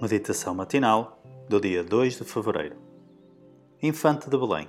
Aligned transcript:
Meditação 0.00 0.54
matinal 0.54 1.22
do 1.46 1.60
dia 1.60 1.84
2 1.84 2.16
de 2.16 2.24
fevereiro. 2.24 2.78
Infante 3.82 4.30
de 4.30 4.38
Belém. 4.38 4.66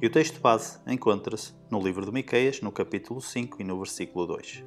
E 0.00 0.06
o 0.06 0.10
texto 0.10 0.40
base 0.40 0.78
encontra-se 0.86 1.52
no 1.70 1.78
livro 1.78 2.06
de 2.06 2.10
Miqueias, 2.10 2.62
no 2.62 2.72
capítulo 2.72 3.20
5 3.20 3.60
e 3.60 3.64
no 3.64 3.76
versículo 3.76 4.26
2. 4.26 4.64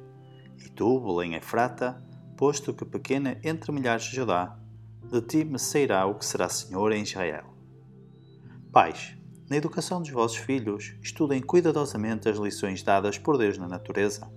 E 0.64 0.68
tu, 0.68 1.00
Belém 1.00 1.34
Efrata, 1.34 2.00
posto 2.36 2.72
que 2.72 2.84
pequena 2.84 3.40
entre 3.42 3.72
milhares 3.72 4.04
de 4.04 4.14
Judá, 4.14 4.56
de 5.02 5.20
ti 5.20 5.44
me 5.44 5.58
sairá 5.58 6.06
o 6.06 6.14
que 6.14 6.24
será 6.24 6.48
Senhor 6.48 6.92
em 6.92 7.02
Israel. 7.02 7.52
Pais, 8.70 9.16
na 9.50 9.56
educação 9.56 10.00
dos 10.00 10.12
vossos 10.12 10.36
filhos, 10.36 10.94
estudem 11.02 11.42
cuidadosamente 11.42 12.28
as 12.28 12.38
lições 12.38 12.84
dadas 12.84 13.18
por 13.18 13.36
Deus 13.36 13.58
na 13.58 13.66
natureza. 13.66 14.30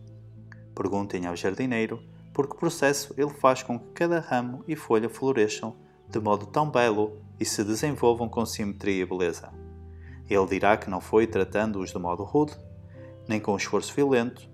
Perguntem 0.73 1.27
ao 1.27 1.35
jardineiro 1.35 2.01
porque 2.33 2.57
processo 2.57 3.13
ele 3.17 3.29
faz 3.29 3.63
com 3.63 3.79
que 3.79 3.91
cada 3.93 4.19
ramo 4.19 4.63
e 4.67 4.75
folha 4.75 5.09
floresçam 5.09 5.75
de 6.09 6.19
modo 6.19 6.45
tão 6.45 6.69
belo 6.69 7.17
e 7.39 7.45
se 7.45 7.63
desenvolvam 7.63 8.27
com 8.27 8.45
simetria 8.45 9.03
e 9.03 9.05
beleza. 9.05 9.51
Ele 10.29 10.45
dirá 10.45 10.77
que 10.77 10.89
não 10.89 11.01
foi 11.01 11.25
tratando-os 11.27 11.91
de 11.91 11.99
modo 11.99 12.23
rude, 12.23 12.53
nem 13.27 13.39
com 13.39 13.55
esforço 13.55 13.93
violento, 13.93 14.49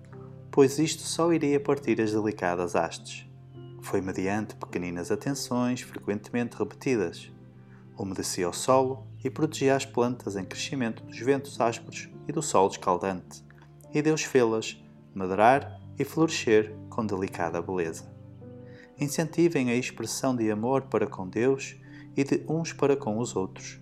pois 0.50 0.78
isto 0.78 1.02
só 1.02 1.32
iria 1.32 1.60
partir 1.60 2.00
as 2.00 2.12
delicadas 2.12 2.74
hastes. 2.74 3.26
Foi 3.80 4.00
mediante 4.00 4.56
pequeninas 4.56 5.10
atenções 5.10 5.82
frequentemente 5.82 6.56
repetidas. 6.56 7.30
Umedecia 7.96 8.48
o 8.48 8.52
solo 8.52 9.06
e 9.22 9.30
protegia 9.30 9.76
as 9.76 9.84
plantas 9.84 10.36
em 10.36 10.44
crescimento 10.44 11.02
dos 11.04 11.18
ventos 11.18 11.60
ásperos 11.60 12.08
e 12.26 12.32
do 12.32 12.42
sol 12.42 12.68
escaldante, 12.68 13.44
e 13.92 14.02
Deus 14.02 14.22
fê-las 14.22 14.80
madurar 15.14 15.77
e 15.98 16.04
florescer 16.04 16.74
com 16.88 17.04
delicada 17.04 17.60
beleza. 17.60 18.04
Incentivem 19.00 19.70
a 19.70 19.74
expressão 19.74 20.34
de 20.34 20.50
amor 20.50 20.82
para 20.82 21.06
com 21.06 21.28
Deus 21.28 21.76
e 22.16 22.24
de 22.24 22.44
uns 22.48 22.72
para 22.72 22.96
com 22.96 23.18
os 23.18 23.36
outros. 23.36 23.80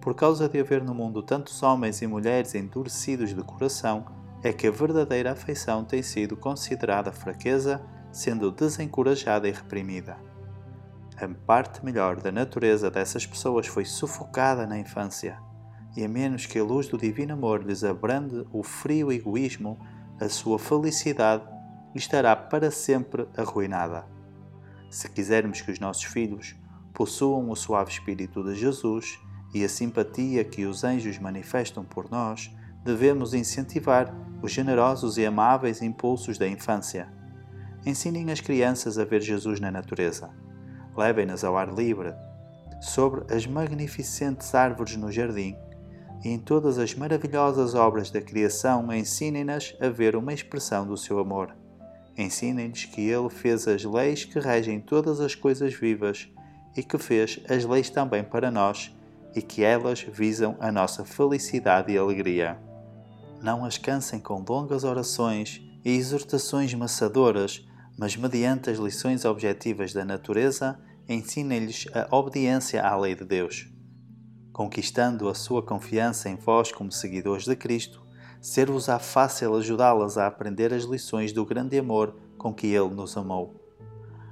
Por 0.00 0.14
causa 0.14 0.48
de 0.48 0.58
haver 0.60 0.82
no 0.82 0.94
mundo 0.94 1.22
tantos 1.22 1.62
homens 1.62 2.02
e 2.02 2.06
mulheres 2.06 2.54
endurecidos 2.54 3.34
de 3.34 3.42
coração, 3.42 4.06
é 4.42 4.52
que 4.52 4.66
a 4.66 4.70
verdadeira 4.70 5.32
afeição 5.32 5.84
tem 5.84 6.02
sido 6.02 6.36
considerada 6.36 7.10
fraqueza, 7.10 7.80
sendo 8.12 8.50
desencorajada 8.50 9.48
e 9.48 9.52
reprimida. 9.52 10.16
A 11.16 11.28
parte 11.46 11.84
melhor 11.84 12.20
da 12.20 12.30
natureza 12.30 12.90
dessas 12.90 13.26
pessoas 13.26 13.66
foi 13.66 13.84
sufocada 13.84 14.66
na 14.66 14.78
infância, 14.78 15.38
e 15.96 16.04
a 16.04 16.08
menos 16.08 16.44
que 16.44 16.58
a 16.58 16.64
luz 16.64 16.88
do 16.88 16.98
divino 16.98 17.32
amor 17.32 17.64
lhes 17.64 17.82
abrande 17.82 18.46
o 18.52 18.62
frio 18.62 19.10
egoísmo, 19.10 19.78
a 20.20 20.28
sua 20.28 20.58
felicidade 20.58 21.55
estará 21.96 22.34
para 22.36 22.70
sempre 22.70 23.26
arruinada. 23.36 24.06
Se 24.90 25.08
quisermos 25.08 25.60
que 25.60 25.70
os 25.70 25.78
nossos 25.78 26.04
filhos 26.04 26.54
possuam 26.94 27.50
o 27.50 27.56
suave 27.56 27.90
espírito 27.90 28.42
de 28.42 28.54
Jesus 28.54 29.18
e 29.54 29.64
a 29.64 29.68
simpatia 29.68 30.44
que 30.44 30.64
os 30.64 30.84
anjos 30.84 31.18
manifestam 31.18 31.84
por 31.84 32.10
nós, 32.10 32.50
devemos 32.84 33.34
incentivar 33.34 34.14
os 34.42 34.52
generosos 34.52 35.18
e 35.18 35.26
amáveis 35.26 35.82
impulsos 35.82 36.38
da 36.38 36.46
infância. 36.46 37.12
Ensinem 37.84 38.30
as 38.30 38.40
crianças 38.40 38.98
a 38.98 39.04
ver 39.04 39.20
Jesus 39.20 39.60
na 39.60 39.70
natureza. 39.70 40.30
Levem-nas 40.96 41.44
ao 41.44 41.56
ar 41.56 41.72
livre, 41.72 42.14
sobre 42.80 43.34
as 43.34 43.46
magnificentes 43.46 44.54
árvores 44.54 44.96
no 44.96 45.10
jardim 45.10 45.56
e 46.24 46.28
em 46.28 46.38
todas 46.38 46.78
as 46.78 46.94
maravilhosas 46.94 47.74
obras 47.74 48.10
da 48.10 48.20
criação 48.20 48.92
ensinem-nas 48.92 49.76
a 49.80 49.88
ver 49.88 50.16
uma 50.16 50.32
expressão 50.32 50.86
do 50.86 50.96
seu 50.96 51.18
amor. 51.18 51.54
Ensinem-lhes 52.16 52.86
que 52.86 53.02
Ele 53.02 53.28
fez 53.28 53.68
as 53.68 53.84
leis 53.84 54.24
que 54.24 54.38
regem 54.38 54.80
todas 54.80 55.20
as 55.20 55.34
coisas 55.34 55.74
vivas 55.74 56.28
e 56.76 56.82
que 56.82 56.98
fez 56.98 57.40
as 57.48 57.64
leis 57.64 57.90
também 57.90 58.24
para 58.24 58.50
nós 58.50 58.94
e 59.34 59.42
que 59.42 59.62
elas 59.62 60.00
visam 60.00 60.56
a 60.58 60.72
nossa 60.72 61.04
felicidade 61.04 61.92
e 61.92 61.98
alegria. 61.98 62.58
Não 63.42 63.64
as 63.64 63.76
cansem 63.76 64.18
com 64.18 64.42
longas 64.48 64.82
orações 64.82 65.60
e 65.84 65.90
exortações 65.90 66.72
maçadoras, 66.72 67.66
mas 67.98 68.16
mediante 68.16 68.70
as 68.70 68.78
lições 68.78 69.24
objetivas 69.26 69.92
da 69.92 70.04
natureza, 70.04 70.78
ensinem-lhes 71.06 71.86
a 71.92 72.16
obediência 72.16 72.82
à 72.82 72.96
lei 72.96 73.14
de 73.14 73.24
Deus. 73.24 73.68
Conquistando 74.52 75.28
a 75.28 75.34
sua 75.34 75.62
confiança 75.62 76.30
em 76.30 76.36
vós 76.36 76.72
como 76.72 76.90
seguidores 76.90 77.44
de 77.44 77.54
Cristo, 77.54 78.05
ser-vos-á 78.46 79.00
fácil 79.00 79.56
ajudá-las 79.56 80.16
a 80.16 80.24
aprender 80.24 80.72
as 80.72 80.84
lições 80.84 81.32
do 81.32 81.44
grande 81.44 81.76
amor 81.76 82.14
com 82.38 82.54
que 82.54 82.68
Ele 82.68 82.94
nos 82.94 83.16
amou. 83.16 83.60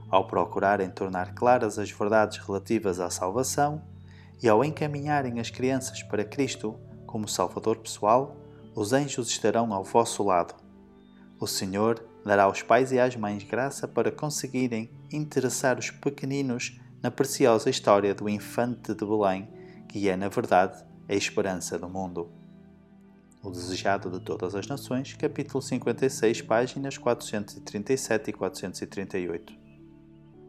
Ao 0.09 0.25
procurarem 0.25 0.89
tornar 0.89 1.35
claras 1.35 1.81
as 1.81 1.91
verdades 1.91 2.39
relativas 2.39 3.01
à 3.01 3.11
salvação 3.11 3.83
e 4.41 4.49
ao 4.49 4.65
encaminharem 4.65 5.41
as 5.41 5.51
crianças 5.51 6.01
para 6.05 6.25
Cristo 6.25 6.79
como 7.05 7.27
Salvador 7.27 7.79
pessoal, 7.79 8.37
os 8.73 8.93
anjos 8.93 9.29
estarão 9.29 9.75
ao 9.75 9.83
vosso 9.83 10.23
lado. 10.23 10.55
O 11.41 11.49
Senhor 11.49 12.01
dará 12.25 12.45
aos 12.45 12.63
pais 12.63 12.93
e 12.93 13.01
às 13.01 13.17
mães 13.17 13.43
graça 13.43 13.89
para 13.89 14.13
conseguirem 14.13 14.89
interessar 15.13 15.77
os 15.77 15.91
pequeninos 15.91 16.81
na 17.03 17.11
preciosa 17.11 17.69
história 17.69 18.15
do 18.15 18.29
infante 18.29 18.95
de 18.95 19.05
Belém, 19.05 19.49
que 19.89 20.09
é, 20.09 20.17
na 20.17 20.29
verdade, 20.29 20.85
a 21.09 21.15
esperança 21.17 21.77
do 21.77 21.89
mundo. 21.89 22.44
O 23.45 23.51
Desejado 23.51 24.11
de 24.11 24.21
Todas 24.21 24.55
as 24.55 24.67
Nações, 24.67 25.13
capítulo 25.13 25.61
56, 25.61 26.41
páginas 26.41 26.97
437 26.97 28.31
e 28.31 28.33
438. 28.33 29.53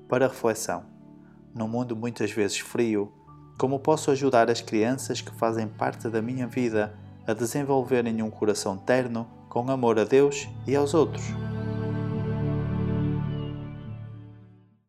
Para 0.08 0.30
reflexão: 0.30 0.86
num 1.54 1.68
mundo 1.68 1.94
muitas 1.94 2.32
vezes 2.32 2.60
frio, 2.60 3.12
como 3.60 3.82
posso 3.82 4.12
ajudar 4.12 4.50
as 4.50 4.62
crianças 4.62 5.20
que 5.20 5.36
fazem 5.36 5.68
parte 5.68 6.08
da 6.08 6.22
minha 6.22 6.48
vida 6.48 6.98
a 7.28 7.34
desenvolverem 7.34 8.22
um 8.24 8.32
coração 8.32 8.78
terno 8.78 9.28
com 9.50 9.70
amor 9.70 10.00
a 10.00 10.06
Deus 10.06 10.48
e 10.66 10.74
aos 10.74 10.94
outros? 10.94 11.26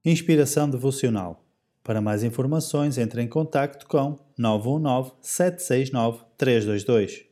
Inspiração 0.05 0.71
Devocional. 0.71 1.44
Para 1.83 2.00
mais 2.00 2.23
informações, 2.23 2.99
entre 2.99 3.21
em 3.21 3.28
contato 3.28 3.84
com 3.88 4.17
919 4.38 5.12
769 5.21 6.25
322. 6.38 7.25